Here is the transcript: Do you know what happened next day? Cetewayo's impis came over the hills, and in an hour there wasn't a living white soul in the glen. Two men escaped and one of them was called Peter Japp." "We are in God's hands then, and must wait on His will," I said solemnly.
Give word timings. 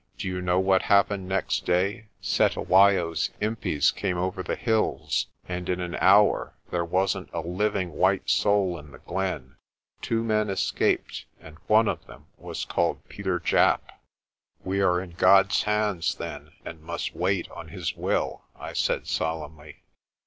Do 0.17 0.27
you 0.27 0.41
know 0.41 0.57
what 0.59 0.81
happened 0.81 1.29
next 1.29 1.63
day? 1.63 2.07
Cetewayo's 2.23 3.29
impis 3.39 3.91
came 3.93 4.17
over 4.17 4.41
the 4.41 4.55
hills, 4.55 5.27
and 5.47 5.69
in 5.69 5.79
an 5.79 5.95
hour 6.01 6.55
there 6.71 6.83
wasn't 6.83 7.29
a 7.33 7.41
living 7.41 7.91
white 7.91 8.27
soul 8.27 8.79
in 8.79 8.89
the 8.89 8.97
glen. 8.97 9.57
Two 10.01 10.23
men 10.23 10.49
escaped 10.49 11.25
and 11.39 11.59
one 11.67 11.87
of 11.87 12.03
them 12.07 12.25
was 12.35 12.65
called 12.65 13.07
Peter 13.09 13.39
Japp." 13.39 13.93
"We 14.63 14.81
are 14.81 14.99
in 14.99 15.11
God's 15.11 15.61
hands 15.61 16.15
then, 16.15 16.53
and 16.65 16.81
must 16.81 17.15
wait 17.15 17.47
on 17.51 17.67
His 17.67 17.95
will," 17.95 18.45
I 18.55 18.73
said 18.73 19.05
solemnly. 19.05 19.83